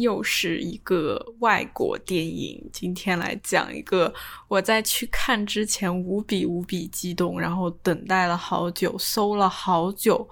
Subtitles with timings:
[0.00, 2.68] 又是一个外国电影。
[2.72, 4.12] 今天来讲一个
[4.48, 10.28] 我在去看之前无比无比激动，然后等待了好久，搜了好久。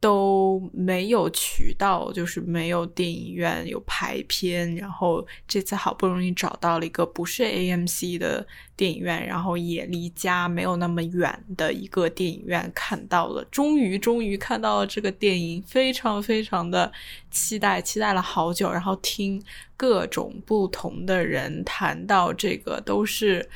[0.00, 4.76] 都没有渠道，就是没有电影院有排片。
[4.76, 8.46] 然后这次好不容易找到了一个不是 AMC 的
[8.76, 13.44] 电影院，然后也离家没有那么远的一个电影院看到了。
[13.50, 16.92] 终于，终于看到了这个电影，非常非常的
[17.32, 18.70] 期待，期待了好久。
[18.70, 19.42] 然后听
[19.76, 23.48] 各种不同的人谈到这个，都是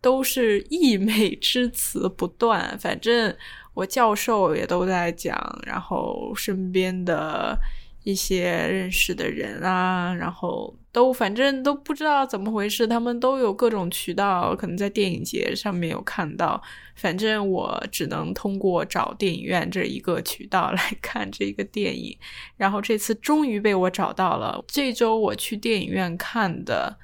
[0.00, 2.76] 都是溢美之词不断。
[2.80, 3.36] 反正。
[3.74, 7.58] 我教授也都在讲，然后身边的
[8.04, 16.62] 一些认识的人啊，然后都反正都不知道怎么回事，他们都有各种渠道，可能在电影节上面有看到。
[16.94, 22.16] 反正我只能通过找电影院这一个渠道来看这个电影。
[22.56, 26.96] 然后这次终于被我找到了，这周我去电影院看的。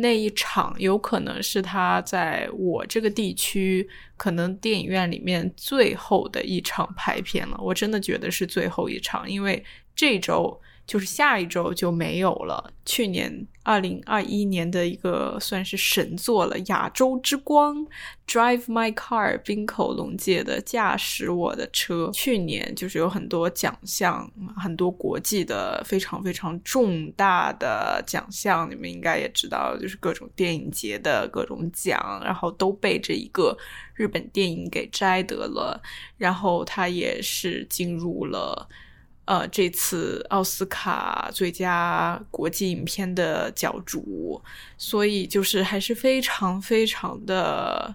[0.00, 10.60] 那一场有可能是他在我这个地区可能电影院里面最后的一场拍片了，我真的觉得是最后一场，因为这周。
[10.88, 12.72] 就是下一周就没有了。
[12.86, 17.76] 去年二零二一年的一个算是神作了，《亚洲之光》
[18.26, 22.06] （Drive My Car），冰口龙介的《驾驶我的车》。
[22.12, 33.54] 去年就是有很多奖项，很多国际的非常非常重大的奖项，你们应该也知道，就是各种电影节的各种奖，然后都被这一个
[33.92, 35.78] 日本电影给摘得了。
[36.16, 38.66] 然后他也是进入了。
[39.28, 44.40] 呃，这次奥斯卡最佳国际影片的角逐，
[44.78, 47.94] 所以就是还是非常非常的，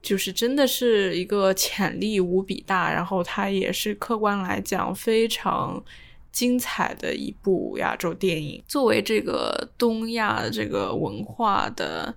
[0.00, 5.84] 就是真的是一个潜力无比大，然后它也是客观来讲非常
[6.30, 8.62] 精彩的一部亚洲电影。
[8.68, 12.14] 作为这个东亚这个文化的。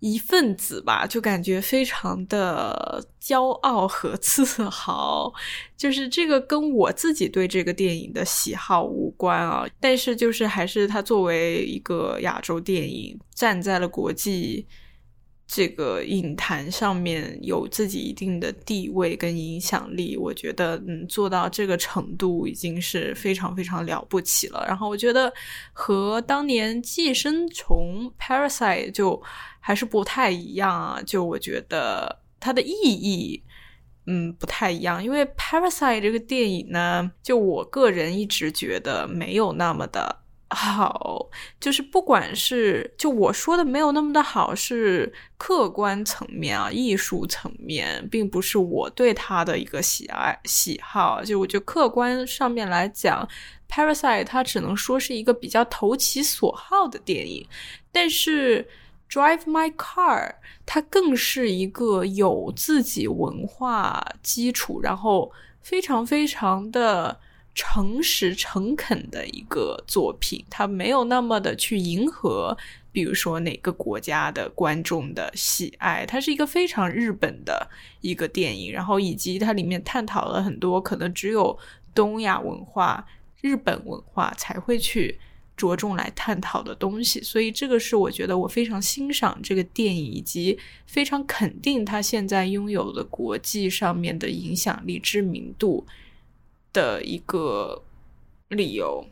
[0.00, 5.32] 一份子吧，就感觉非常的骄傲和自豪。
[5.76, 14.66] 就是这个跟我自己对这个电影的喜好无关啊，但是就是还是它作为一个亚洲电影，站在了国际。
[15.46, 24.64] 这个影坛上面有自己一定的地位跟影响力，我觉得嗯做到这个程度已经是非常非常了不起了。
[24.66, 25.32] 然后我觉得
[25.72, 29.22] 和当年《寄生虫》（Parasite） 就
[29.60, 33.40] 还是不太一样啊，就我觉得它的意义
[34.06, 40.25] 嗯不太一样，因为《Parasite》这个电影呢，就我个人一直觉得没有那么的。
[40.50, 51.24] 好，就是不管是就我说的没有那么的好，是客观层面啊，艺术层面，并不是我对他的一个喜爱喜好。
[51.24, 53.28] 就我觉得客观上面来讲，
[53.74, 57.44] 《Parasite》它只能说是一个比较投其所好的电影，
[57.90, 58.62] 但是
[59.12, 60.28] 《Drive My Car》
[60.64, 67.18] 它更是一个有自己文化基础，然后非常非常的。
[67.56, 72.54] 诚实诚恳的一个作品，它没有那么的去迎合，
[72.92, 77.66] 比如说哪个国家的观众的喜爱，它是一个非常日本的
[78.02, 81.58] 一个电影，然后以及它里面探讨了很多可能只有
[81.94, 83.06] 东亚文化、
[83.40, 85.18] 日本文化才会去
[85.56, 95.86] 着重来探讨的东西，所以这个是我觉得我非常欣赏这个电影，以及非常肯定它现在拥有的国际上面的影响力、知名度。
[96.76, 97.82] 的一个
[98.50, 99.02] 理由。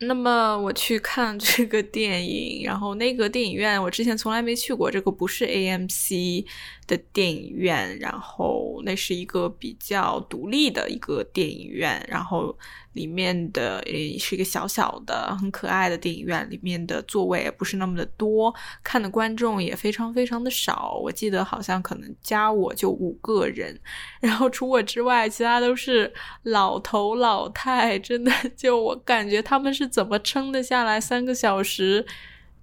[0.00, 6.44] 那么我去看这个电影，然后那个电影院我之前从来没去过，这个不是 AMC
[6.86, 12.54] 的电影院，然后那是一个比较独立的一个电影院，然后。
[12.94, 13.80] 里面的
[14.18, 20.98] 是一个小小的、很可爱的电影院，里面的座位也不是那么的多，看的观众也非常非常的少。
[21.02, 23.78] 我记得好像可能加我就五个人，
[24.20, 26.12] 然后除我之外，其他都是
[26.44, 32.04] 老头老太，真的就我感觉他们是怎么撑得下来三个小时。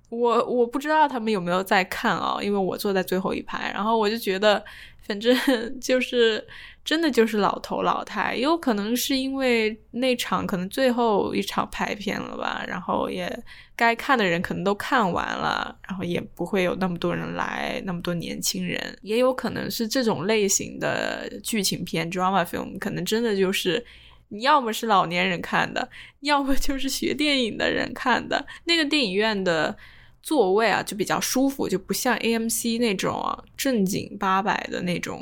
[0.09, 4.61] 我我不知道他们有没有在看啊，因为我坐在最后一排，然后我就觉得，
[5.07, 5.33] 反正
[5.79, 6.45] 就是
[6.83, 13.43] 真的就是老头老太，也有可能是因为那场可能最后一场拍片了吧，然后也
[13.75, 23.85] 该看的人可能都看完了，然后也不会有那么多人来，那么多年轻人，也有可能是这种类型的剧情片 drama film，可能真的就是
[24.29, 25.89] 你要么是老年人看的，
[26.21, 29.77] 要么就是学电影的人看的，那个电影院的。
[30.23, 35.19] 座位啊，就比较舒服，就不像 AMC 那种啊正经八百的那种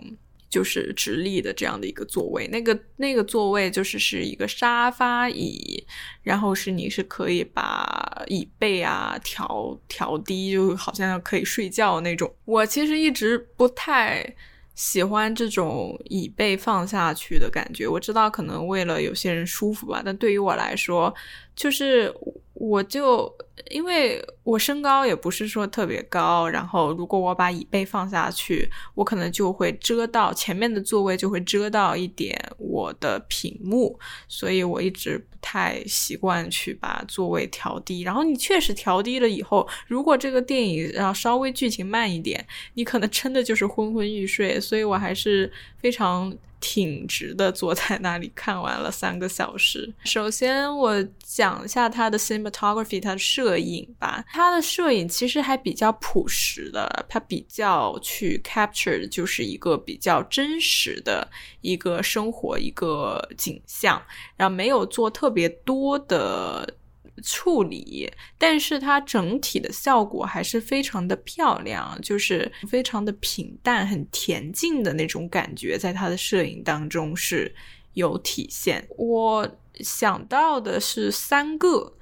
[0.50, 5.86] 就是直立的这样的一个座位，那个那个座位就是是一个沙发椅，
[6.24, 12.34] 然后是你是可以把椅背啊调调低，就好像可以睡觉那种。
[12.46, 14.36] 我其实一直不太
[14.74, 21.14] 喜欢这种椅背放下去的感觉，我知道可能为了有些人舒服吧，但对于我来说，
[21.56, 22.12] 就是
[22.60, 23.34] 我就。
[23.70, 38.02] 因为我身高也不是说特别高，然后如果我把椅背放下去，我可能就会遮到前面的座位，就会遮到一点我的屏幕，所以我一直不太习惯去把座位调低。
[38.02, 42.44] 然后你确实调低了以后，如果这个电影要稍微剧情慢一点，
[42.76, 44.58] 你可能真的就是昏昏欲睡。
[44.58, 46.36] 所以我还是非常。
[46.62, 49.94] 挺直的坐在那里看完了三个小时。
[50.04, 54.22] 首先，我讲一下他的 cinematography，他的摄影吧。
[54.34, 61.26] 他的摄影其实还比较朴实的，他比较去 capture 就是一个比较真实的
[61.62, 64.02] 一个生活一个景象，
[64.36, 66.76] 然后没有做特别多的。
[67.22, 77.54] 处理，但是它整体的效果还是非常的漂亮，就是非常的平淡、很恬静的那种感觉，在他的摄影当中是
[77.94, 78.88] 有体现。
[78.98, 81.94] 我想到的是三个，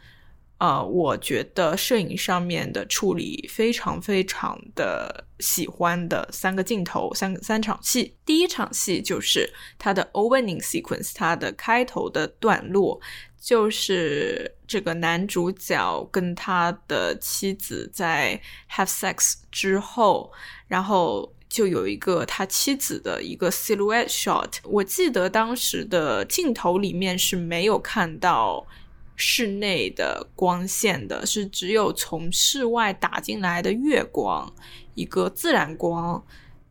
[0.60, 8.16] 呃，我觉得摄影上面的处理非常非常的喜欢的三个镜头，三三场戏。
[8.26, 13.00] 第一场戏就是它的 opening sequence，它的开头的段落。
[13.40, 20.34] 就是这个男主角跟他的妻子在 have sex 之后，
[20.68, 24.56] 然后就有一个他妻子的一个 silhouette shot。
[24.64, 28.66] 我记得当时的镜头里面是没有看到
[29.18, 34.54] 室内的光线的，是只有从室外打进来的月光，
[34.94, 36.24] 一个自然光。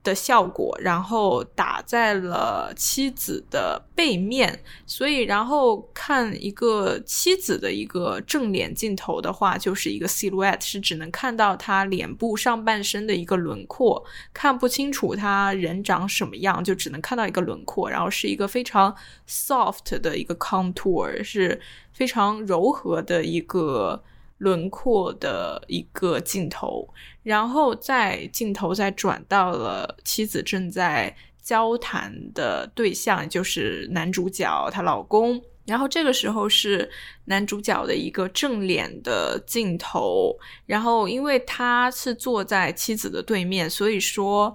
[0.07, 18.95] 的效果，然后打在了妻子的背面，所以然后看一个妻子的一个正脸镜头的话，就是一个 silhouette，是只能看到他脸部上半身的一个轮廓，看不清楚他人长什么样，就只能看到一个轮廓，然后是一个非常
[19.29, 21.61] soft 的一个 contour，是
[21.93, 24.05] 非常柔和的一个。
[24.39, 26.89] 轮廓的一个镜头，
[27.23, 35.43] 然后在镜头再转到了妻子正在交谈的对象，就是男主角她老公。
[35.65, 36.89] 然后这个时候是
[37.25, 44.55] 男主角的一个正脸的镜头，然后因为他是坐在妻子的对面，所以说。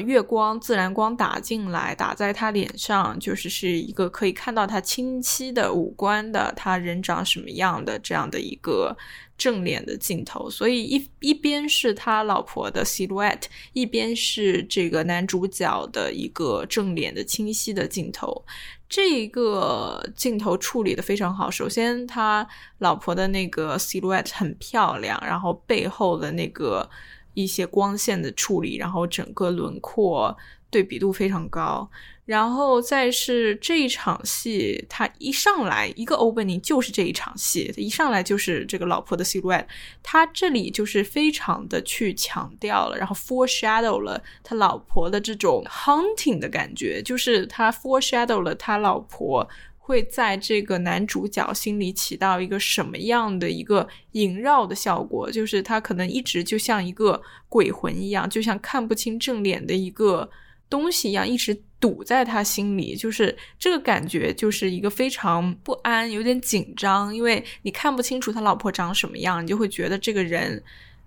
[0.00, 8.96] 月光、自然光打进来，打在他脸上，就是是一个可以看到他清晰的五官的，他人长什么样的这样的一个
[9.36, 10.48] 正脸的镜头。
[10.50, 13.42] 所以一一边是他老婆的 silhouette，
[13.72, 18.44] 一边是这个男主角的一个正脸的清晰的镜头。
[18.88, 21.50] 这个镜头处理的非常好。
[21.50, 22.46] 首先，他
[22.78, 26.88] 老婆的那个 silhouette 很漂亮，然后背后的那个。
[27.34, 30.36] 一些光线的处理，然后整个轮廓
[30.70, 31.88] 对比度非常高，
[32.24, 39.66] 然后再是这一场戏，它一上来一个 opening 就是这一场戏，一上来就是这个老婆的 silhouette，
[40.02, 49.48] 他这里就是非常的去强调了，然后 foreshadow 了他老婆的这种 hunting 的感觉，就是他 foreshadow 了他老婆。
[49.86, 55.30] 会在这个男主角心里起到一个什么样的一个萦绕的效果？
[55.30, 57.20] 就是他可能一直就像一个
[57.50, 60.30] 鬼魂一样，就像看不清正脸的一个
[60.70, 62.96] 东西一样，一直堵在他心里。
[62.96, 70.62] 就是这个感觉，就是一个非常不安、有点紧张，因为你看不清楚他老婆长什么样，你就会觉得这个人，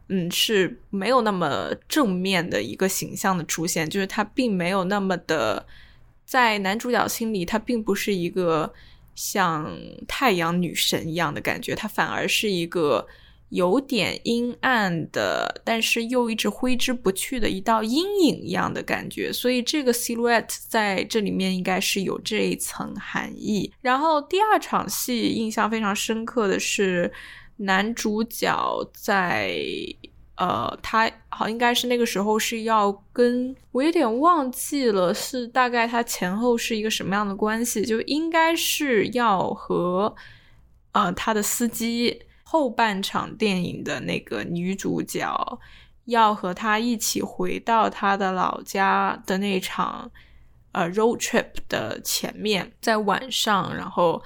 [0.10, 5.66] 嗯，是没有那么正面的一个形象的出现，就是他并没有那么的。
[6.28, 8.74] 在男主角心里，她并不是一个
[9.16, 9.74] 像
[10.10, 13.08] 太阳女神一样的感觉，她反而是一个
[13.50, 19.32] 有点阴暗的，但是又一直挥之不去的一道阴影一样的感觉。
[19.32, 23.72] 所以这个 silhouette 在这里面应该是有这一层含义。
[23.80, 27.10] 然后第二场戏印象非常深刻的是
[27.56, 29.56] 男主角在。
[30.38, 40.16] 呃，他好应该是那个时候是要跟我有点忘记了，是大概他前后是一个什么样的关系，就应该是要和
[40.92, 45.60] 呃他的司机后半场电影的那个女主角
[46.06, 50.12] 要和他一起回到他的老家的那场
[50.72, 54.22] 呃 road trip 的前面，在晚上，然后。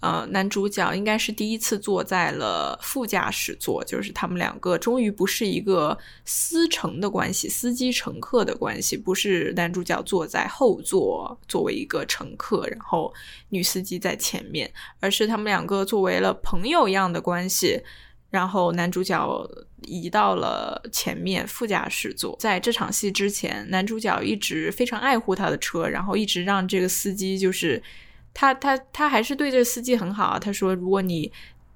[0.00, 13.12] 呃，男主角应该是第一次坐在了副驾驶座，就是他们两个终于不是一个司乘的关系，司机乘客的关系，不是男主角坐在后座作为一个乘客，然后
[13.48, 17.80] 女司机在前面，而是他们两个作为了朋友一样的关系，
[18.28, 19.50] 然后男主角
[19.82, 22.36] 移到了前面副驾驶座。
[22.38, 27.82] 在这场戏之前，男主角一直非常爱护他的车，然后一直让这个司机就是。
[28.38, 30.38] 他他他还是对这司机很好啊。
[30.38, 31.32] 他说：“如果你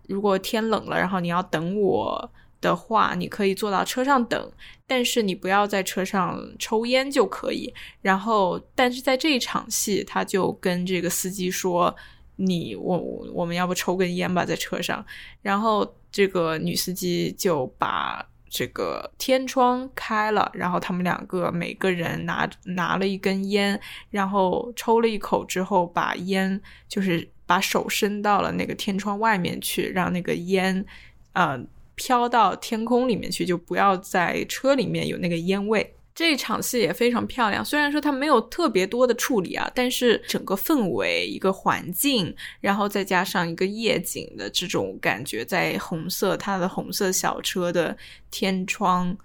[0.09, 4.53] 如果天冷了，然后你要等我的话，你可以坐到车上等，
[4.87, 7.73] 但是你不要在车上抽烟就可以。
[8.03, 11.97] 然后，但是在这一场戏，他就跟这个司机说
[12.37, 12.99] ：‘你我
[13.33, 15.03] 我们要不抽根烟吧，在车上。’
[15.41, 23.81] 然后这个女司机就把。”这个天窗开了，然后他们两个每个人拿拿了一根烟，
[24.11, 30.85] 然后抽了一口之后，把烟就是把手伸到了那个天窗外面去，让那个烟
[31.33, 31.59] 呃
[31.95, 35.95] 飘到天空里面去，就不要在车里面有那个烟味。
[36.15, 47.97] 这场戏也非常漂亮，虽然说它没有特别多的处理啊，但是整个氛围、一个环境，然后再加上一个夜景的这种感觉，在红色它的红色小车的
[48.31, 49.17] 天窗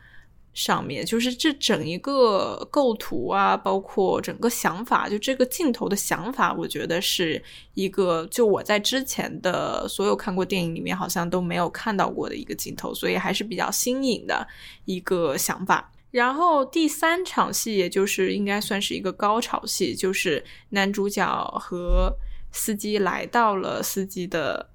[0.53, 14.47] 上面，就是这整一个构图啊，包括整个想法，就这个镜头的想法，我觉得是一个就我在之前的所有看过电影里面好像都没有看到过的一个镜头，所以还是比较新颖的
[14.85, 15.91] 一个想法。
[16.15, 21.27] 然后第三场戏，也就是应该算是一个高潮戏，就是男主角
[21.59, 22.09] 和
[22.53, 24.69] 司机来到了司机的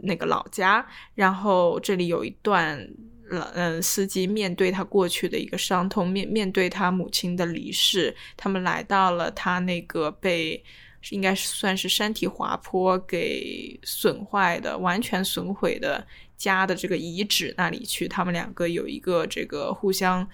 [0.00, 2.88] 那个老家，然后这里有一段，
[3.28, 10.64] 嗯，司机面对他过去的一个伤痛，面面对他母亲的离世，他们来到了他那个被
[11.10, 16.06] 应该是算是山体滑坡给损坏的、完全损毁的
[16.38, 20.26] 家的这个遗址那里去，他们两个有一个这个互相。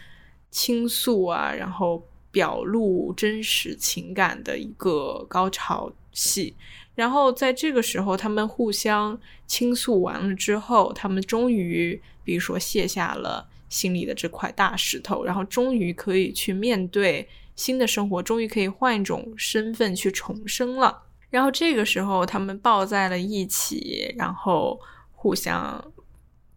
[0.51, 6.55] 倾诉啊，然后表露真实情感的一个高潮戏。
[6.95, 21.05] 然后在这个时候，他们互相倾诉完了之后，他们终于，比如说卸下了心里的这块大石头，然后终于可以去面对新的生活，终于可以换一种身份去重生了。
[21.31, 24.81] 然后这个时候，他们抱在了一起，然后
[25.13, 25.93] 互相。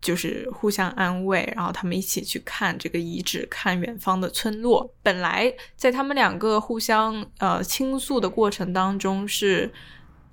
[0.01, 4.91] 就是互相安慰，然后他们一起去看这个遗址，看远方的村落。
[5.03, 9.72] 本来在他们两个互相呃倾诉的过程当中，是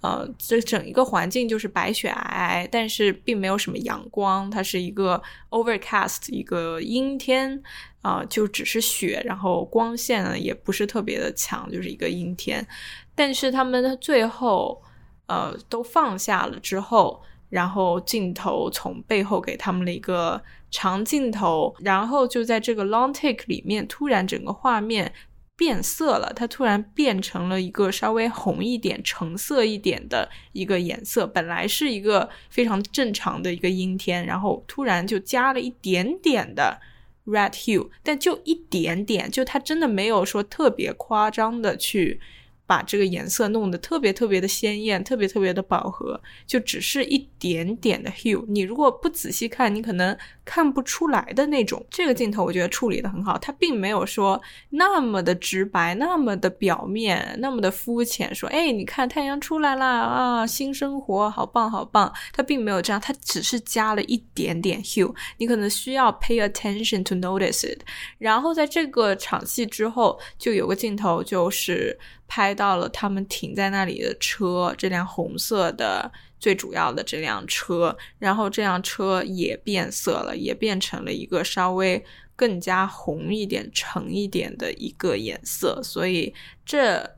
[0.01, 7.63] 呃这整一个环境就是白雪皑皑，但是并没有什么阳光，它是一个 overcast 一个阴天
[8.01, 12.67] 啊，就只是雪，然后光线呢也不是特别的强，就是一个阴天。
[13.15, 14.83] 但是他们最后
[15.27, 17.23] 呃都放下了之后。
[17.49, 25.13] 然后镜头从背后给他们了一个长镜头，然后就在这个 long take 里面，突然整个画面
[25.57, 31.27] 变色了，它突然变成了一个稍微红一点、橙色一点的一个颜色。
[31.27, 36.79] 本来是一个非常正常的一个阴天，然后突然就加了一点点的
[37.27, 42.21] red hue，但就一点点，就它真的没有说特别夸张的去。
[42.69, 48.45] 把这个颜色弄得特别特别的鲜艳，特别特别的饱和，就只是一点点的 hue。
[48.47, 50.15] 你如果不仔细看，你可能
[50.49, 51.85] 看不出来的那种。
[51.91, 54.41] 这个镜头我觉得处理的很好，它并没有说
[54.71, 58.35] 那么的直白，那么的表面，那么的肤浅。
[58.35, 62.11] 说，哎，你看太阳出来了啊，新生活，好棒好棒。
[62.33, 65.15] 它并没有这样，它只是加了一点点 hue。
[65.37, 67.81] 你可能需要 pay attention to notice it。
[68.17, 71.99] 然后在这个场戏之后，就有个镜头就是。
[72.31, 82.05] 拍到了他们停在那里的车，这辆红色的最主要的这辆车，然后这辆车也变色了，也变成了一个稍微
[82.37, 86.33] 更加红一点、橙一点的一个颜色，所以
[86.65, 87.09] 这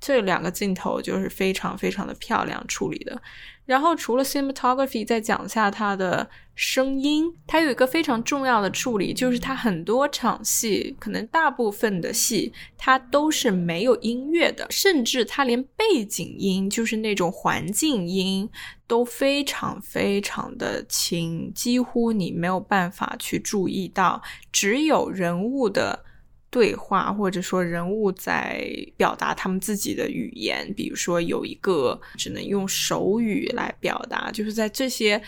[0.00, 3.20] 这两个镜头就是非常非常的漂亮处理的。
[3.66, 7.32] 然后除了 cinematography，再讲一下它的声音。
[7.46, 18.50] 它有一个非常重要的处理，就是它很多场戏，可能大部分的戏，它都是没有音乐的，甚至它连背景音，就是那种环境音，
[18.88, 26.04] 都非常非常的轻，几乎你没有办法去注意到，只有人物的。
[26.50, 28.66] 对话，或者说人物在
[28.96, 35.22] 表达他们自己的语言，比如说有一个只能用手语来表达，就是在这些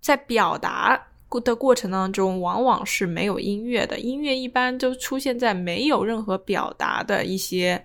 [0.00, 1.08] 在表达
[1.44, 3.98] 的过程当中，往往是没有音乐的。
[3.98, 7.84] 音乐一般都出现在没有任何表达的一些。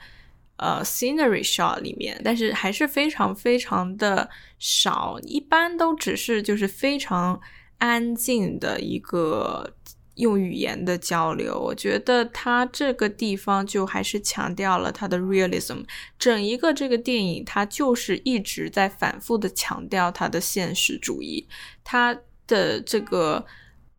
[0.58, 7.42] 呃 scenery shot 里面，但是还是非常非常的少，一般都只是就是非常
[7.80, 9.74] 安静的一个。
[10.15, 15.84] 用语言的交流，我觉得他这个地方就还是强调了他的 realism。
[16.20, 21.48] 整一个这个电影，它就是一直在反复的强调它的现实主义，
[21.84, 22.15] 它
[22.46, 23.43] 的这个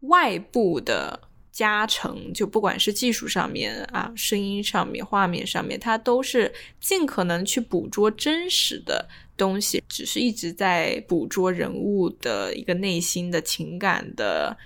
[0.02, 14.56] 外部的加成，就不管是技术上面啊、声音上面、画面上面，它都是尽可能去捕捉真实的东西，只是一直在捕捉人物的一个内心的情感的。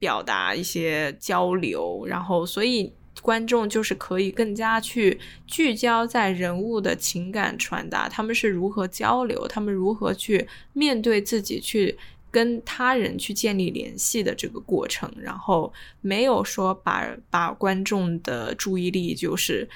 [0.00, 2.90] 表达一些交流，然后所以
[3.20, 11.98] 观众就是可以更加去聚焦在人物的情感传达，他们是如何交流，他们如何去面对自己，去
[12.30, 19.68] 跟他人去建立联系的这个过程，然后没有说把把观众的注意力就是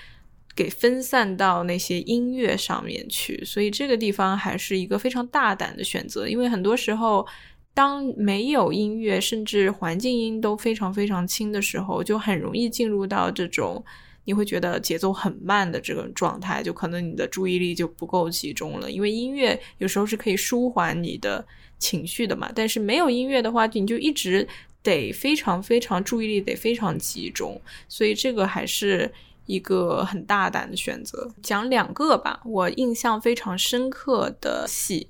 [0.56, 7.26] 给分散到那些音乐上面去，所以这个地方还是一个非常大胆的选择，因为很多时候。
[7.74, 13.84] 当没有音乐，甚至环境音都非常非常轻的时候，就很容易进入到这种
[14.24, 18.90] 你会觉得节奏很慢的这种状态，就可能你的注意力就不够集中了。
[18.90, 21.44] 因为音乐有时候是可以舒缓你的
[21.78, 24.46] 情绪的嘛，但是没有音乐的话，你就一直
[24.82, 29.12] 得非常非常注意力得非常集中，所以这个还是
[29.46, 31.28] 一个很大胆的选择。
[31.42, 35.08] 讲两个吧，我印象非常深刻的戏。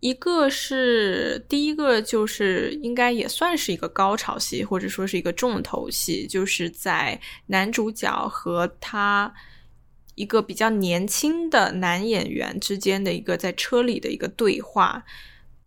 [0.00, 9.32] 一个是第一个，就是应该也算是一个高潮戏，或者说是一个重头戏，就是在男主角和他
[10.14, 15.04] 一个比较年轻的男演员之间的一个在车里的一个对话。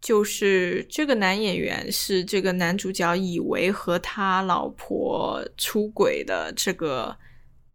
[0.02, 7.16] 就是这个男演员是这个男主角以为和他老婆出轨的这个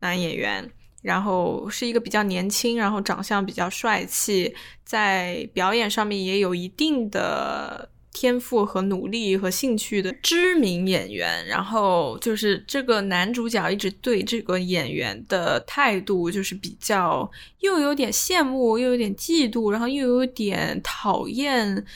[0.01, 0.71] 男演员。
[1.09, 11.47] 然后是一个比较年轻，然后长相比较帅气，在表演上面也有一定的天赋和努力和兴趣的知名演员。
[11.47, 21.87] 然后就是这个男主角一直对这个演员的态度就是比较，又有点羡慕，又有点嫉妒，然后又有点讨厌。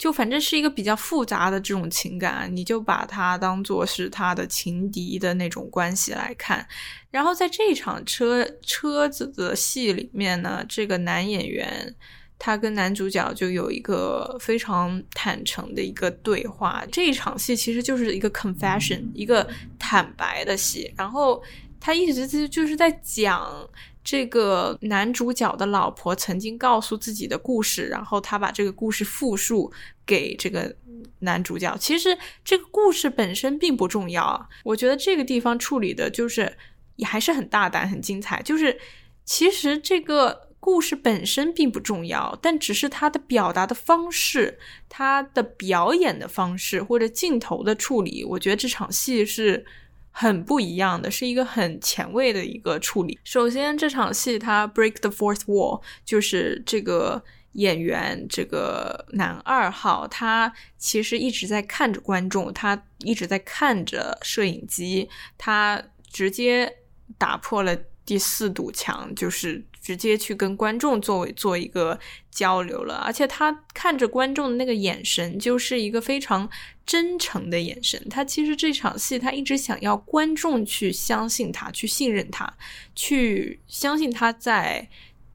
[0.00, 6.66] 就反正是一个比较复杂的这种情感，你就把它当做是他的情敌的那种关系来看。
[7.10, 11.94] 然后在这场车车子的戏里面呢，这个男演员
[12.38, 16.82] 他跟男主角就有一个非常坦诚的一个对话。
[16.90, 19.46] 这一场戏其实就是一个 confession，一个
[19.78, 20.90] 坦白的戏。
[20.96, 21.42] 然后
[21.78, 23.68] 他一直就是在讲。
[24.02, 29.70] 这个男主角的老婆曾经告诉自己的故事，然后他把这个故事复述
[30.06, 30.74] 给这个
[31.18, 31.76] 男主角。
[31.76, 36.56] 其实这个故事本身并不重要，我觉得这个地方处理的就是
[36.96, 38.40] 也还是很大胆、很精彩。
[38.42, 38.80] 就是
[39.24, 44.58] 其实这个故事本身并不重要，但只是他的表达的方式、
[44.88, 49.66] 他的表演的方式或者镜头的处理，我觉得这场戏是。
[50.10, 53.18] 很不一样的，是一个很前卫的一个处理。
[53.24, 66.76] 首先，这场戏它 break the fourth wall，就是这个演员这个男二号，他其实一直在看着观众，他一直在看着摄影机，他直接
[67.16, 69.64] 打破了第四堵墙，就是。
[69.90, 71.98] 直接去跟观众作为做一个
[72.30, 76.48] 交流了，而且他看着观众的那个眼神，就是一个非常
[76.86, 78.00] 真诚的眼神。
[78.08, 82.54] 他其实这场戏，他一直想要观众去相信他，去信任他，
[82.94, 84.88] 去相信他在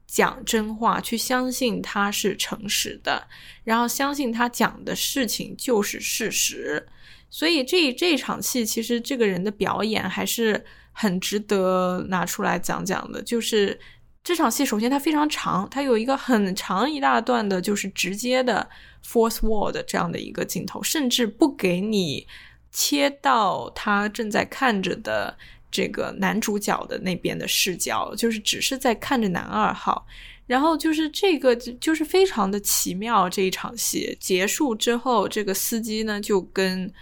[0.06, 3.28] 讲真话，去相信他是诚实的，
[3.62, 6.88] 然后相信他讲的事情就是事实。
[7.28, 13.78] 所以这这场戏，其实这个人的表演还是很值得拿出来讲讲的，就是。
[14.26, 18.68] 这场戏首先它非常长，它有一个很长一大段的，就是直接的
[19.04, 22.26] fourth wall 的这样的一个镜头，甚至不给你
[22.72, 25.38] 切到他正在看着的
[25.70, 30.04] 这个男主角的那边的视角，就是只是在看着男二号。
[30.48, 33.30] 然后就是这个就是非常的奇妙。
[33.30, 36.92] 这一场戏结束之后，这个司机呢就跟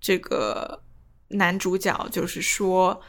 [0.00, 0.82] 这个
[1.28, 3.00] 男主角就是说，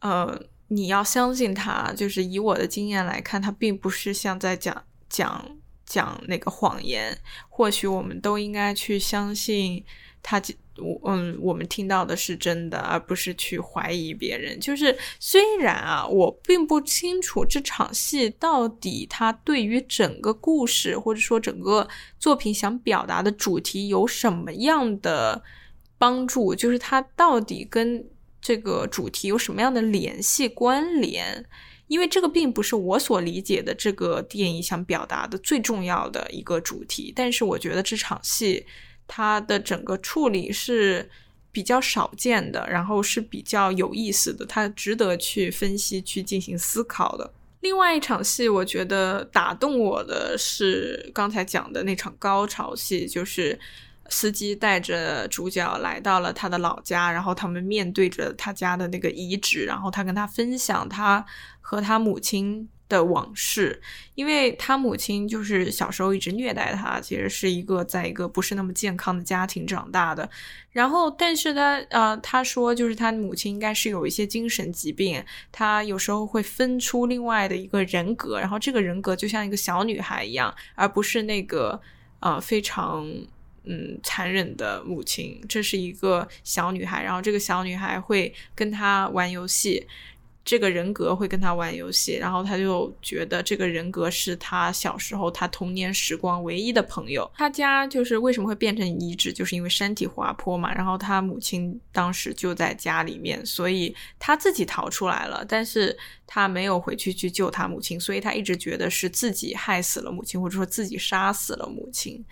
[0.00, 0.36] 呃。
[0.72, 5.44] 你要相信他，就是以我的经验来看，他并不是像在讲讲
[5.84, 7.18] 讲那个谎言。
[7.48, 9.84] 或许我们都应该去相信
[10.22, 10.40] 他，
[10.78, 14.60] 我嗯，我们听到的是真的，而不是去怀疑别人。
[14.60, 21.88] 就是虽然啊，我并不清楚这场戏到底他对于整个故事或者说整个
[22.20, 25.42] 作品想表达的主题有什么样的
[25.98, 28.08] 帮助，就是他到底跟。
[28.40, 31.44] 这个主题有什么样的联系关联？
[31.88, 37.12] 因为这个并不是我所理解的这个电影想表达的最重要的一个主题。
[37.14, 38.64] 但是我觉得这场戏
[39.08, 41.10] 它的整个处理是
[41.50, 47.32] 比较少见的，然后是比较有意思的，它值得去分析、去进行思考的。
[47.58, 53.58] 另外一场戏，我觉得打动我的是刚才讲的那场高潮戏，就是
[54.10, 61.24] 司机带着主角来到了他的老家，然后他们面对着他家的那个遗址，然后他跟他分享他
[61.62, 62.68] 和他母亲。
[62.90, 63.80] 的往事，
[64.16, 70.28] 因为他母亲就是小时候一直虐待他，其实是一个在一个不是那么健康的家庭长大的。
[70.72, 81.80] 然后，但是他呃，他说就是他母亲应该是有一些精神疾病，他有时候会分出另外的一个人格，然后这个人格就像一个小女孩一样，而不是那个
[82.18, 83.08] 呃非常
[83.64, 85.40] 嗯残忍的母亲。
[85.48, 89.86] 这是一个小女孩，然后这个小女孩会跟她玩游戏。
[90.42, 97.30] 这个人格会跟她玩游戏，然后她就觉得这个人格是她小时候她童年时光唯一的朋友。
[97.36, 100.74] 她家就是为什么会变成遗址，就是因为山体滑坡嘛。
[100.74, 105.96] 然后她母亲当时就在家里面，所以她自己逃出来了，但是
[106.26, 112.24] 他没有回去去救他母亲，所以他一直觉得是自己害死了母亲，或者说自己杀死了母亲。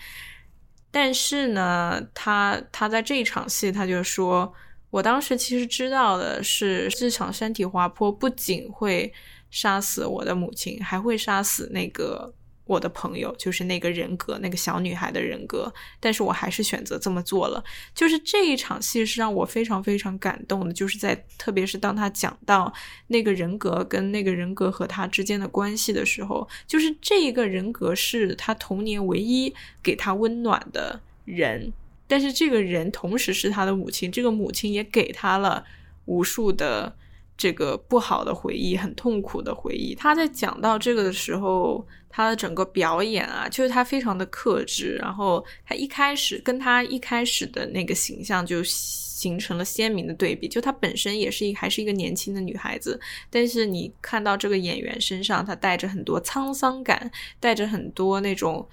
[1.00, 4.52] 但是呢，他他在这一场戏，他就说。
[4.90, 9.12] 我当时其实知道的是，这场山体滑坡不仅会
[9.50, 12.32] 杀死我的母亲，还会杀死那个
[12.68, 15.72] 我的朋友，就是那个人格，那个小女孩的人格。
[15.98, 17.64] 但是我还是选择这么做了。
[17.94, 22.72] 就是这一场戏是让我非常非常感动的，就是在特别是当他讲到
[23.06, 29.52] 那个人格跟那个人格和他之间的关系的时候，就是这一个人格是他童年唯一
[29.82, 31.72] 给他温暖的人。
[32.06, 35.64] 但是这个人同时是他的母亲，这个母亲也给他了
[36.04, 36.94] 无数的
[37.38, 39.94] 这个不好的回忆，很痛苦的回忆。
[39.94, 50.46] 他在讲到这个的时候，他的整个表演啊，就是他非常的克制，然后他一开始跟他一开始的那个形象就形成了鲜明的对比。
[50.48, 58.68] 就他本身也是一还是一个年轻的女孩子，但是你看到这个演员身上，他带着很多沧桑感，带着很多那种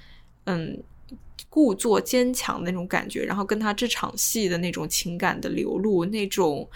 [0.45, 0.83] 嗯。
[1.49, 6.69] 故作坚强的那种感觉，然后跟他这场戏的那种情感的流露，那种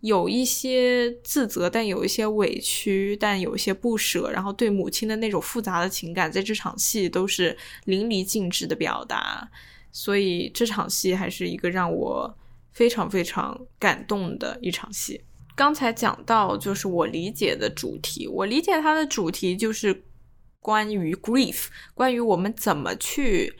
[0.00, 9.50] 有一些自责，但有一些委屈，但有一些不舍，然后对母亲的那种复杂的情感，在这场戏都是淋漓尽致的表达。
[9.92, 12.34] 所以这场戏还是一个让我
[12.72, 15.20] 非常非常感动的一场戏。
[15.54, 20.04] 刚才讲到就是我理解的主题，我理解它的主题就是
[20.60, 23.54] 关于 grief，关于我们怎么去。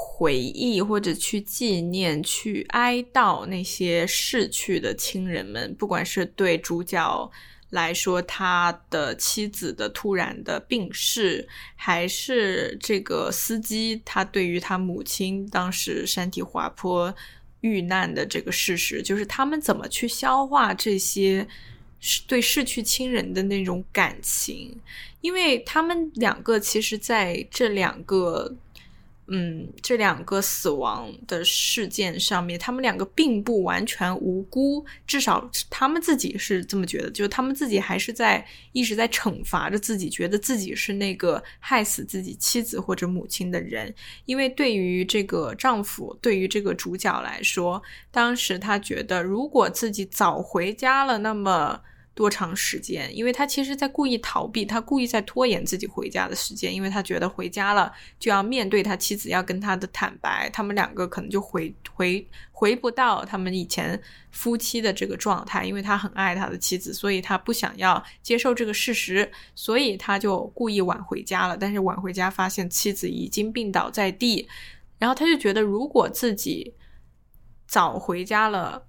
[0.00, 7.30] 回忆或者去纪念、去哀悼那些逝去的亲人们，不管是对主角
[7.70, 17.12] 来说他的妻子的突然的病逝，还是这个司机他对于他母亲当时山体滑坡
[17.60, 21.46] 遇难的这个事实，就是他们怎么去消化这些
[22.26, 24.80] 对逝去亲人的那种感情，
[25.20, 28.54] 因为他们两个其实在这两个。
[29.30, 43.94] 嗯，这两个死亡的事件上面，他们两个并不完全无辜，至少他们自己是这么觉得，就他们自己还是在一直在惩罚着自己，觉得自己是那个害死自己妻子或者母亲的人。
[44.24, 51.80] 因为对于这个丈夫，对于这个主角来说，当时他觉得，如果自己早回家了，那么。
[52.18, 53.16] 多长时间？
[53.16, 64.02] 因为他其实在故意逃避，他故意在拖延自己回家的时间，因为他觉得回家了就要面对他妻子，要跟他的坦白，他们两个可能就回回回不到他们以前
[64.32, 71.56] 夫妻的这个状态，因为他很爱他的妻子，所以他不想要接受这个事实，所以他就故意晚回家了。
[71.56, 74.48] 但是晚回家发现妻子已经病倒在地，
[74.98, 76.74] 然后他就觉得如果自己
[77.68, 78.87] 早回家了。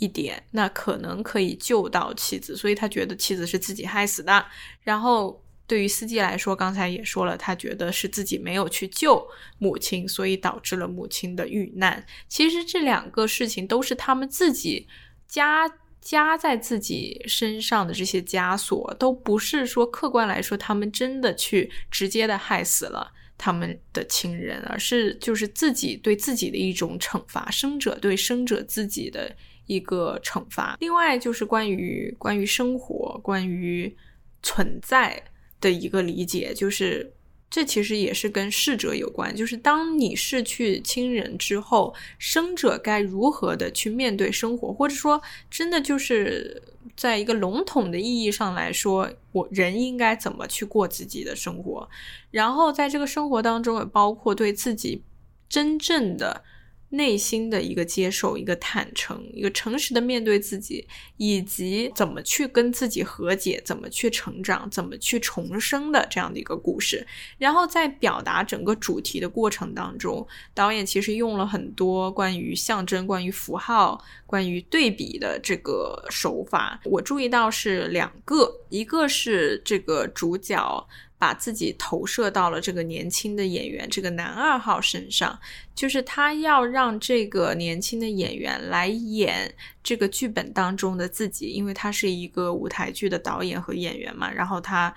[0.00, 4.44] 一点，那可能可以救到妻子，所以他觉得妻子是自己害死的。
[4.82, 9.24] 然后对于司机来说，刚才也说了，他觉得是自己没有去救
[9.58, 12.04] 母亲，所以导致了母亲的遇难。
[12.28, 14.88] 其实这两个事情都是他们自己
[15.28, 29.36] 加加在自己身上的这些枷锁，都不是说客观来说他们真的去直接的害死了他们的亲人，而是就是自己对自己的一种惩罚，生者对生者自己的。
[29.70, 33.96] 一个惩罚，另外就是关于关于生活、关于
[34.42, 35.22] 存在
[35.60, 37.12] 的一个理解，就是
[37.48, 46.60] 这其实也是跟逝者有关，就是当你逝去亲人之后，生者该如何的去面对生活，或者说，真的就是
[46.96, 51.88] 在一个笼统的意义上来说，我人应该怎么去过自己的生活，
[52.32, 55.04] 然后在这个生活当中，也包括对自己
[55.48, 56.42] 真正的。
[56.90, 67.06] 内心的一个接受，一个坦诚，一个诚实的面对自己，以及怎么去跟自己和解，怎么去成长，怎么去重生的这样的一个故事。
[67.38, 76.80] 然后在表达整个主题的过程当中，导演其实用了很多关于象征、关于符号、关于对比的这个手法。
[76.84, 80.88] 我注意到是两个，一个是这个主角。
[81.20, 85.38] 把自己投射到了这个年轻的演员，这个男二号身上，
[85.74, 89.54] 就是他要让这个年轻的演员来演
[89.84, 94.32] 这个剧本当中的自己，因为他是一个舞台剧的导演和演员嘛。
[94.32, 94.94] 然后他，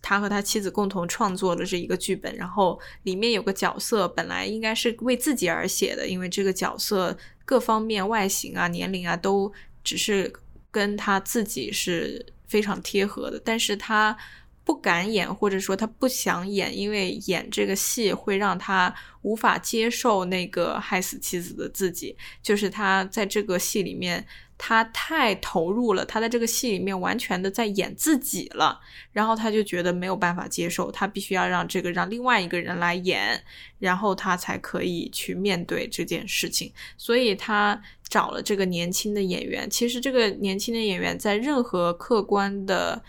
[0.00, 10.32] 他和他妻子共同创作了这一个剧本，然后里面有个角色本来应该是为自己而写的，因为这个角色各方面外形啊、年龄啊都只是
[10.70, 14.16] 跟他自己是非常贴合的，但是他。
[14.64, 22.16] 不敢演，或者说他不想演，因为演这个戏会让他无法接受那个害死妻子的自己。
[22.42, 28.80] 就是他在这个戏里面，他太投入了，他在这个戏里面完全的在演自己了，
[29.12, 33.44] 然后他就觉得没有办法接受，他必须要让这个让另外一个人来演，
[33.78, 36.72] 然后他才可以去面对这件事情。
[36.96, 39.68] 所以他找了这个年轻的演员。
[39.68, 43.02] 其实这个年轻的演员在任何客观的。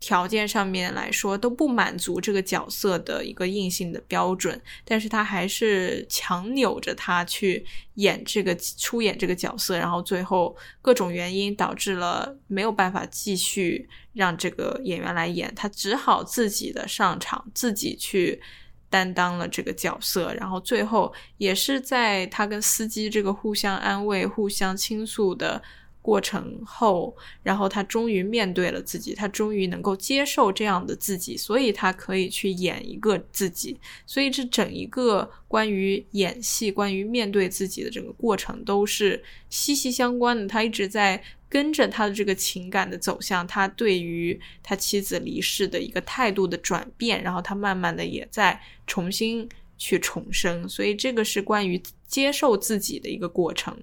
[0.00, 18.40] 条件上面来说都不满足这个角色的一个硬性的标准，但是他还是强扭着他去演这个出演这个角色，然后最后各种原因导致了没有办法继续让这个演员来演，他只好自己的上场，自己去
[18.88, 25.60] 担当了这个角色，然后最后也是在他跟司机这个互相安慰、互相倾诉的。
[26.08, 33.78] 过程后，然后他终于面对了自己，他终于能够接受这样的自己，所以他可以去演一个自己。
[34.06, 40.46] 所以这整一个关于演戏、关于面对自己的整个过程都是息息相关的。
[40.46, 50.66] 他一直在跟着他的这个情感的走向，他对于他妻子离世的一个态度的转变，然后他慢慢的也在重新去重生。
[50.66, 53.76] 所以这个是关于接受自己的一个过程。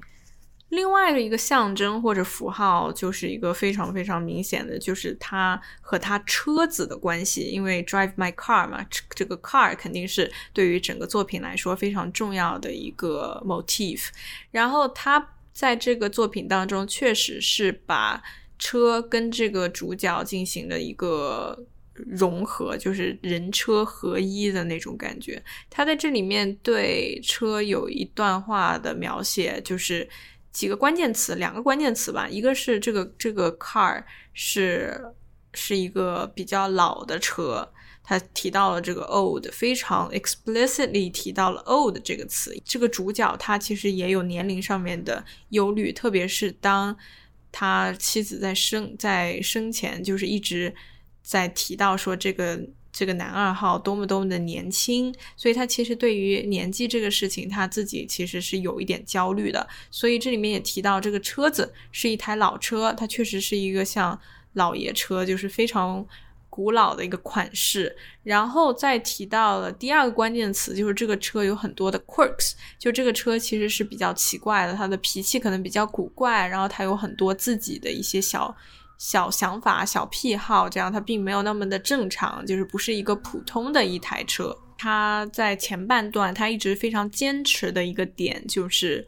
[0.76, 7.44] 另外的一个象征或者符号，就是一个非常非常明显的，就是他和他车子的关系。
[7.44, 14.10] 因为 Drive My Car 嘛，这个 car 肯定是对于整个作品来说非常重要的一个 motif。
[14.52, 18.22] 然后他在这个作品当中，确实是把
[18.60, 25.42] 车跟这个主角进行了一个融合，就是人车合一的那种感觉。
[25.70, 30.08] 他在这里面对车有一段话的描写，就是。
[30.56, 32.30] 几个关键词，两个关键词吧。
[32.30, 35.14] 一个是这个这个 car 是
[35.54, 37.70] 是一个比较老的车，
[38.02, 42.58] 他提到了这个 old，非常 explicitly 提到了 old 这个词。
[42.64, 46.96] 这个主角他其实也有年龄上面的忧虑，特别是当
[47.52, 50.74] 他妻子在生在生前就是一直
[51.22, 52.58] 在提到说这个。
[52.98, 59.68] 这个男二号多么多么的年轻，所以他其实对于年纪这个事情，他自己其实是有一点焦虑的。
[59.92, 64.18] 所以这里面也提到，这个车子是一台老车，它确实是一个像
[64.54, 66.08] 老爷车，就是非常
[66.50, 67.94] 古老的一个款式。
[68.24, 78.56] 然后再提到了第二个关键词，就是这个车有很多的 quirks，就这个车其实是比较奇怪的，它的脾气可能比较古怪，然后它有很多自己的一些小。
[78.98, 84.58] 小想法、小癖好，这样它并没有那么的正常，就是不是一个普通的一台车。
[84.78, 89.08] 他在前半段，他一直非常坚持的一个点就是。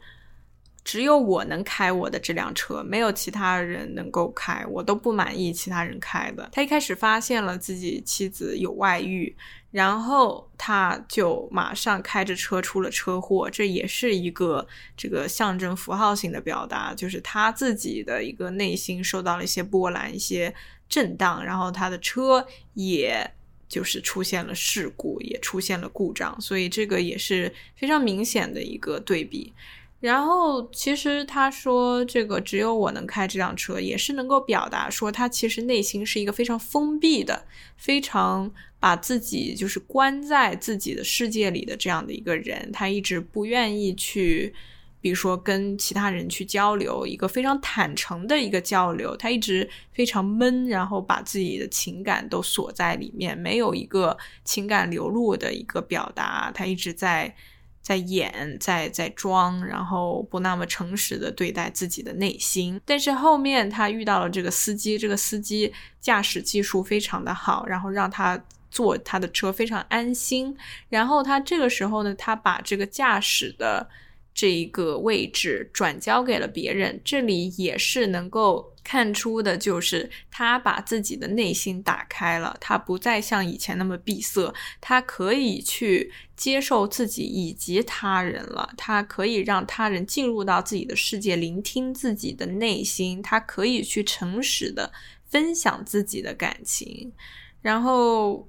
[0.84, 6.48] 只有我能开我的这辆车，没有其他人能够开，我都不满意其他人开的。
[6.50, 9.36] 他一开始发现了自己妻子有外遇，
[9.70, 20.54] 然后他就马上开着车出了车祸，这也是一个这个象征符号性的表达，就是他自己的一个内心受到了一些波澜、一些
[20.88, 23.30] 震荡，然后他的车也
[23.68, 29.52] 就是出现了事故，也出现了故障，所以这个也是非常明显的一个对比。
[30.00, 37.44] 然后，其实他说这个只有我能开这辆车，也是能够表达说他其实内心是一个非常封闭的、
[37.76, 42.70] 非常把自己就是关在自己的世界里的这样的一个人。
[42.72, 44.54] 他一直不愿意去
[45.00, 49.16] 比如说跟其他人去交流，一个非常坦诚的一个交流。
[49.16, 56.50] 他一直非常闷，然后把自己的情感都锁在里面，没有一个情感流露的一个表达。
[56.54, 57.34] 他一直在
[57.80, 62.80] 在演，在在装，然后不那么诚实的对待自己的内心。
[62.84, 68.40] 但是后面他遇到了这个司机，这个司机驾驶技术非常的好，然后让他。
[68.70, 70.56] 坐他的车非常安心，
[70.88, 73.88] 然后他这个时候呢，他把这个驾驶的
[74.34, 77.00] 这一个位置转交给了别人。
[77.04, 94.92] 这里也是能够看出的，就是他把自己的内心打开了，他不再像以前那么闭塞，他可以去接受自己以及他人了，他可以让他人进入到自己的世界，聆听自己的内心，他可以去诚实的
[95.26, 97.12] 分享自己的感情，
[97.60, 98.48] 然后。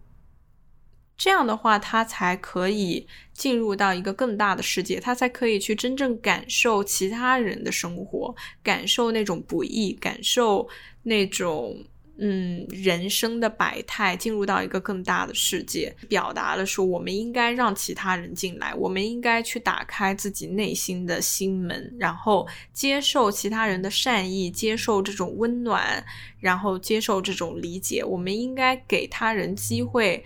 [1.19, 10.65] 这样的话，他才可以进入到一个更大的世界，他才可以去真正感受其他人的生活，感受那种不易，感受
[11.03, 11.75] 那种
[12.19, 15.93] 嗯人生的百态，进入到一个更大的世界。
[16.07, 26.01] 表达了说，我们应该让其他人进来，我们应该去打开自己内心的心门，然后接受其他人的善意，接受这种温暖，
[26.39, 28.05] 然后接受这种理解。
[28.05, 30.23] 我们应该给他人机会。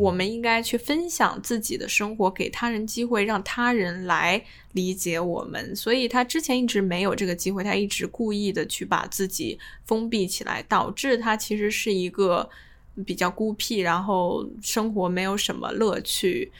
[0.00, 5.76] 我们应该去分享自己的生活，给他人机会，让他人来理解我们。
[5.76, 12.48] 所以他之前一直没有这个机会，他一直故意的去把自己封闭起来，导致他其实是一个
[13.04, 16.50] 比较孤僻，然后生活没有什么乐趣，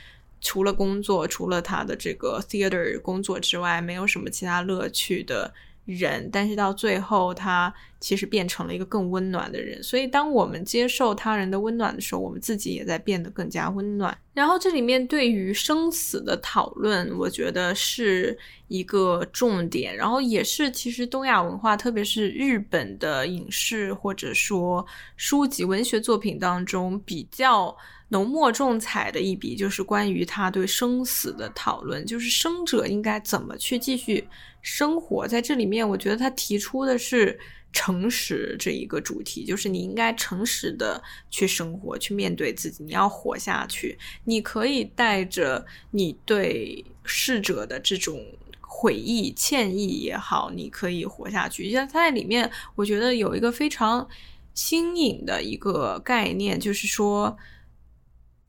[0.43, 5.55] 除了工作，除了他的这个 theater 工作之外，没有什么其他乐趣的。
[5.85, 9.83] 人，但是到最后，他其实变成了一个更温暖的人。
[9.83, 14.17] 所以，当我们接受他人的温暖的时候，我们自己也在变得更加温暖。
[14.33, 18.39] 然后，这里面对于生死的讨论，我觉得是
[18.69, 19.97] 一个重点。
[19.97, 27.77] 然后，也是其实东亚文化，特别是日本的影视或者说书籍、文学作品当中比较。
[28.13, 34.27] 浓墨重彩的一笔，就是关于他对生死的讨论，就是生者应该怎么去继续
[34.61, 35.29] 生活。
[35.29, 37.39] 在这里面，我觉得他提出的是
[37.73, 43.97] 诚实这一个主题，就是你应该诚实的去生活，去面对自己，你要活下去。
[44.25, 48.21] 你可以带着你对逝者的这种
[48.61, 51.71] 悔意、歉意也好，你可以活下去。
[51.71, 54.09] 像他在里面，我觉得有一个非常
[54.53, 57.39] 新颖的一个概念，就是说。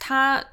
[0.04, 0.44] 他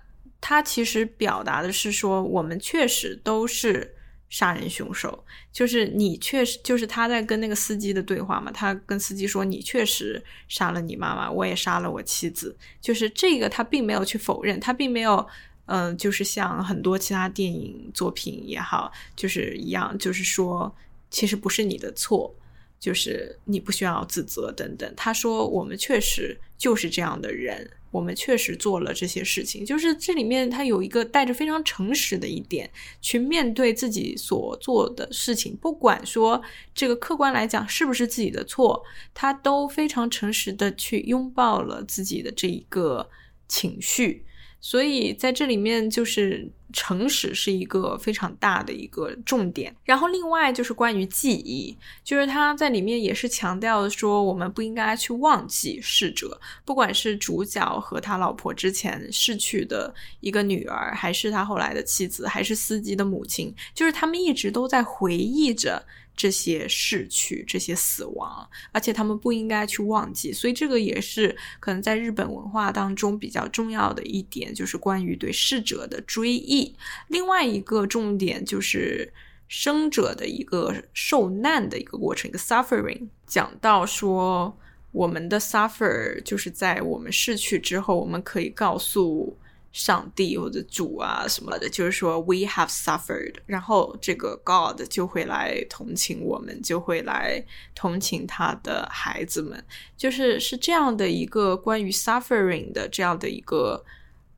[0.42, 3.96] 他其实表达的是说，我们确实都是
[4.28, 15.26] 杀人凶手，就是你确实就是他在跟那个司机的对话嘛，他跟司机说你确实杀了你妈妈，我也杀了我妻子，就是这个他并没有去否认，他并没有
[15.64, 20.76] 嗯，就是像很多其他电影作品也好，就是一样，就是说
[21.08, 22.34] 其实不是你的错。
[22.80, 24.94] 就是你不需要自责等等。
[24.96, 29.64] 他说：“我们确实就是这样的人，我们确实做了这些事情。
[29.64, 32.70] 就是这里面他有一个带着非常诚实的一点，
[33.00, 36.42] 去面对自己所做的事情，不管说
[36.74, 38.82] 这个客观来讲是不是自己的错，
[39.14, 43.08] 他都非常诚实的去拥抱了自己的这一个
[43.48, 44.24] 情绪。”
[44.60, 49.74] 所以在这里面，就是诚实是一个非常大的一个重点。
[49.84, 65.86] 然后另外就是关于记忆，就是他在里面也是强调说，我们不应该去忘记逝者，不管是主角和他老婆之前逝去的一个女儿，还是他后来的妻子，还是司机的母亲，就是他们一直都在回忆着。
[66.18, 76.74] 这些逝去，这些死亡，而且他们不应该去忘记，所以这个也是可能在日本文化当中比较重要的一点，就是关于对逝者的追忆。
[77.06, 79.12] 另外一个重点就是
[79.46, 84.58] 生者的一个受难的一个过程，一个 suffering，讲到说
[84.90, 89.38] 我们的 suffer 就是在我们逝去之后，我们可以告诉。
[89.78, 97.44] 上帝或者主啊什么的，就是说 we have suffered，然后这个 God 就会来同情我们，就会来
[97.76, 99.64] 同情他的孩子们，
[99.96, 103.84] 就是是这样的一个关于 suffering 的这样的一个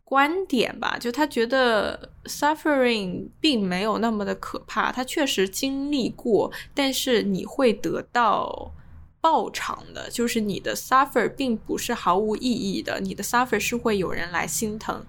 [0.04, 0.98] 观点吧。
[1.00, 8.74] 就他觉得 suffering 并没有那么的可怕，他确实经历过，但是你会得到。
[9.22, 15.04] 报偿的，就是你的 suffer 并不是毫无意义的，你的 suffer 是会有人来心疼，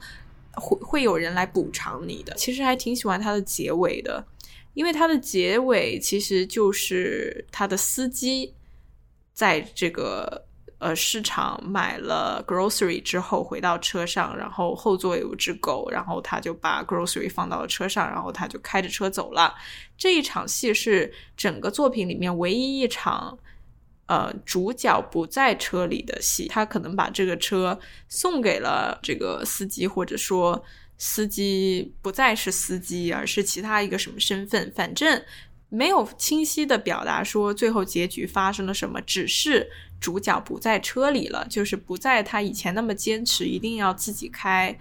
[0.55, 2.33] 会会有人来补偿你的。
[2.35, 4.25] 其实还挺喜欢它的结尾的，
[4.73, 8.53] 因为它的结尾其实就是他的司机
[9.33, 10.45] 在这个
[10.79, 19.53] 呃市场买了 grocery 之后回到车上，然后后座有只狗，然后他就把 grocery 放到了车上，然后他就开着车走了。
[19.97, 23.37] 这一场戏是整个作品里面唯一一场。
[24.11, 30.61] 呃，主角不在车里的戏，他可能把这个车送给了这个司机，或者说
[30.97, 35.23] 司机不再是司机，而是其他一个什么身份，反正
[35.69, 44.77] 没有清晰的表达说最后结局发生了什么，只是主角不在车里了，就是不在他以前那么坚持一定要自己开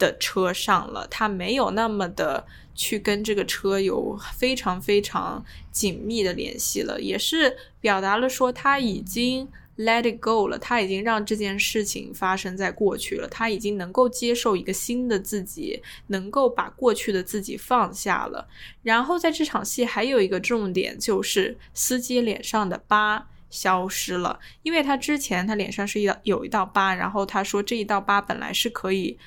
[0.00, 2.44] 的车上了，他没有那么的。
[2.72, 9.46] 去跟这个车有非常非常紧密的联系了，也是表达了说他已经
[9.76, 18.48] let it go 了，他已经让这件事情发生在过去了，他已经能够接受一个新的自己，能够把过去的自己放下了。
[18.82, 29.18] 然后在这场戏还有一个重点就是司机脸上的疤消失了，因为他之前他脸上是一道有一道疤，然后他说这一道疤本来是可以。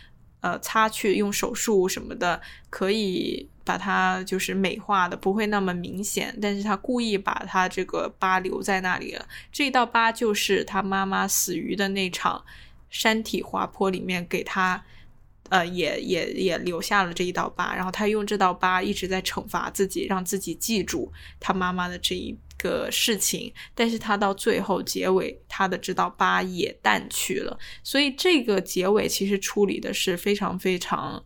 [0.43, 6.37] 呃，擦去用手术什么的，可以把它就是美化的，不会那么明显。
[6.41, 9.25] 但是他故意把他这个疤留在那里了。
[9.53, 12.43] 这一道疤就是他妈妈死于的那场
[12.89, 14.83] 山体滑坡里面给他，
[15.47, 17.73] 呃，也也也留下了这一道疤。
[17.73, 22.37] 然后他用这道疤一直在惩罚自己，让自己记住他妈妈的这一。
[22.63, 31.21] 个事情，但是他到最后结尾，他的这道疤也淡去了，所以这个结尾其实处理的是非常非常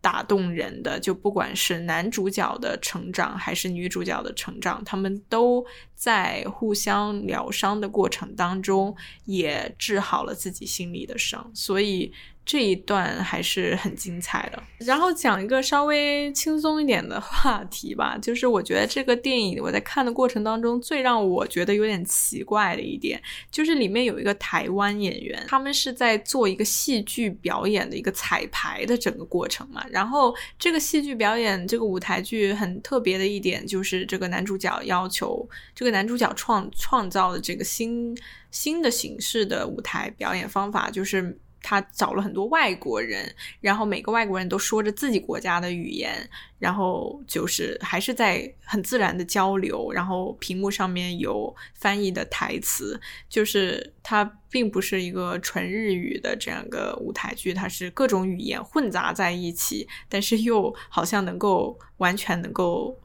[0.00, 0.98] 打动人的。
[0.98, 5.64] 就不管是男主角的成长，还是女主角的成长，他们都
[6.02, 8.96] 在互相疗伤的过程当中，
[9.26, 12.12] 也治好了自己心里的伤，所以。
[12.44, 14.60] 这一段还是很精彩的。
[14.78, 23.22] 然后讲一个稍微轻松一点的话题吧，就是我觉得这个电影我在看的过程当中，最让我觉得有点奇怪的一点，
[23.52, 29.86] 就是里面有一个台湾演员，他们是在做一个戏剧表演的一个彩排的整个过程嘛。
[29.88, 38.16] 然后这个戏剧表演，这个舞台剧很特别的一点，就是这个男主角要求这个男主角创创造的这个新
[38.50, 41.38] 新的形式的舞台表演方法，就是。
[41.64, 46.28] 他找了很多外国人，然后每个外国人都说着自己国家的语言，
[46.58, 62.98] 然后就是还是在很自然的交流，然后屏幕上面有翻译的台词，就是它并不是一个纯日语的这样个舞台剧，它是各种语言混杂在一起，但是又好像能够完全能够。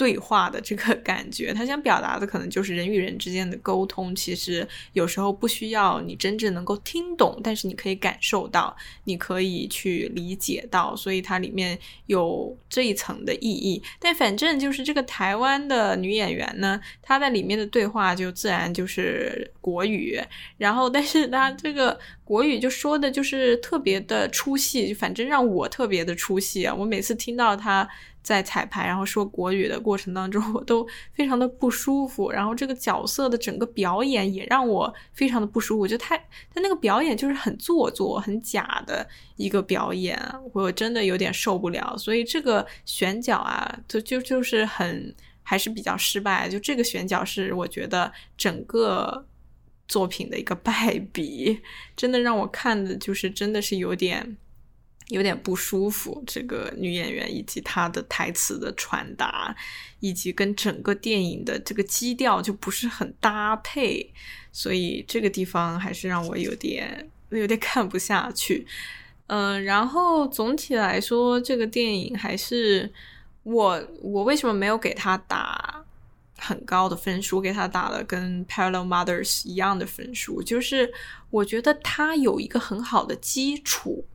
[0.00, 4.16] 对话的这个感觉，他想表达的可能就是人与人之间的沟通。
[4.16, 8.74] 其实有时候不需要你真正能够听懂，但是你可以感受到，
[9.04, 13.82] 你可以去理解到，所以它里面有这一层的意义。
[13.98, 20.18] 但反正就是这个台湾的女演员呢，她在里面的对话就自然就是国语，
[20.56, 22.00] 然后但是她这个
[22.30, 26.72] 国语就说的就是特别的出戏，反正让我特别的出戏啊！
[26.72, 27.88] 我每次听到他。
[28.22, 32.30] 在彩排，然后说国语的过程当中， 我都非常的不舒服。
[32.30, 36.14] 然后这个角色的整个表演也让我非常的不舒服，就他
[36.52, 40.20] 他那个表演就是很做作、很假的一个表演，
[40.52, 41.96] 我真的有点受不了。
[41.96, 46.46] 所以这个选角啊，就就就是很还是比较失败。
[46.46, 49.24] 就这个选角是我觉得整个
[49.90, 51.60] 作品的一个败笔，
[51.94, 54.38] 真的让我看的就是真的是有点。
[55.08, 59.52] 有点不舒服，这个女演员以及她的台词的传达，
[59.98, 64.12] 以及跟整个电影的这个基调就不是很搭配，
[64.52, 68.64] 所以这个地方还是让我有点 有点看不下去。
[69.26, 72.92] 嗯，然后总体来说，这个电影还是
[73.42, 75.84] 我我为什么没有给他打
[76.40, 77.40] 很高的分数？
[77.40, 80.92] 给他打了跟《Parallel Mothers》一样的分数，就是
[81.30, 84.06] 我觉得他有一个很好的基础。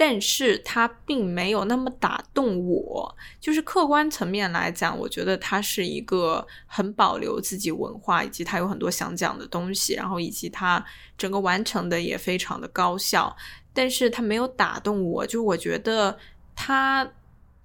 [0.00, 10.84] 但是他并没有那么打动我，就是客观层面来讲，我觉得他是一个很保留自己文化，以及他有很多想讲的东西，然后以及他
[11.16, 13.36] 整个完成的也非常的高效。
[13.74, 16.16] 但是他没有打动我，就我觉得
[16.54, 17.10] 他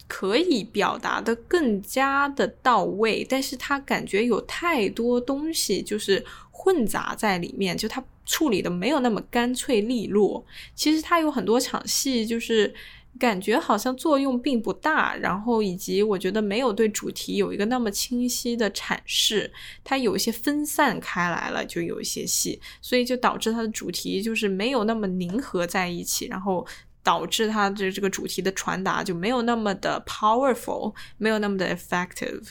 [0.07, 8.03] 可以表达的更加的到位，但是他感觉有太多东西就是混杂在里面，就他。
[8.25, 12.73] 处理的没有那么干脆利落，其实他有很多场戏，就是
[13.19, 19.51] 感觉好像作用并不大，然后以及我觉得没有对主题有一个那么清晰的阐释，
[19.83, 26.65] 它有一些分散开来了，就有一些戏，所以就导致它的主题就是没有那么凝合在一起，然后
[27.03, 32.49] 导致他的这个主题的传达就没有那么的 powerful，没有那么的 effective。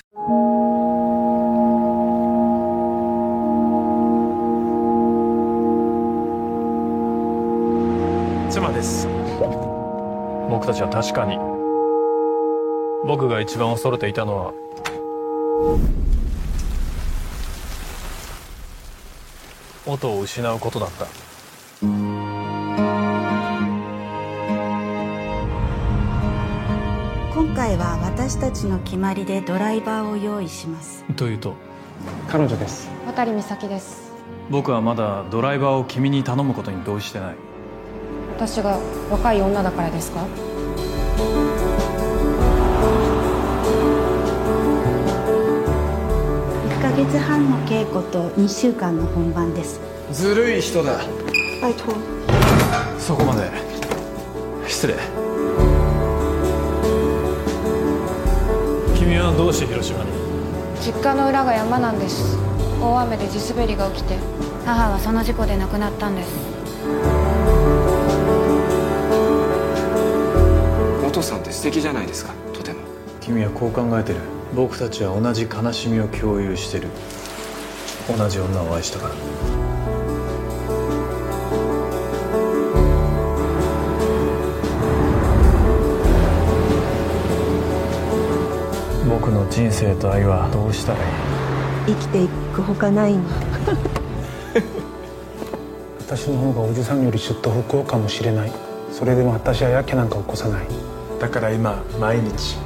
[8.51, 9.13] すみません。
[10.51, 11.39] 僕たちは確かに
[13.07, 14.53] 僕が一番恐れていたのは
[19.87, 21.07] 音を失うことだった。
[27.73, 31.05] 回は私たちの決まりでドライバーを用意します。
[31.17, 31.55] というと？
[32.29, 32.91] 彼女です。
[33.07, 34.13] 渡美咲です。
[34.51, 37.35] 僕はまだドライバーを君に頼むことに同意してない。
[38.37, 38.79] 私が
[39.11, 40.27] 若い女だからですか
[46.69, 49.81] ？1ヶ月半の稽古と2週間の本番です。
[50.13, 50.99] ずるい人だ。
[51.63, 51.95] 拜托
[52.99, 53.51] そこまで。
[54.67, 54.95] 失礼
[59.23, 60.11] はどうして広島に？
[60.81, 62.37] 実家の裏が山なんです。
[62.81, 64.19] 大雨で地滑りが起きて
[64.65, 66.31] 母はその事故で亡くなったんです。
[71.07, 72.81] お父さんって素敵じゃないですかとても。
[73.21, 74.19] 君はこう考えてる。
[74.55, 76.89] 僕たちは同じ悲しみを共有してる。
[78.09, 79.15] 同じ女を愛したから
[89.23, 93.23] 僕の人生と愛はどうしたらいい生きていくほかないの。
[96.05, 98.53] 私の方がおじさんよりずっと不幸かもしれない。
[98.91, 100.67] それでも私はやけなんか起こさない。
[101.21, 102.59] だから今毎日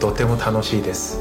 [0.00, 1.20] とても楽しいです